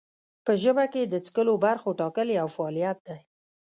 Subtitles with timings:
[0.45, 3.19] په ژبه کې د څکلو برخو ټاکل یو فعالیت دی.